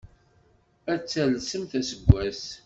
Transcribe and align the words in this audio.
Ad 0.93 1.01
talsemt 1.11 1.71
aseggas! 1.79 2.43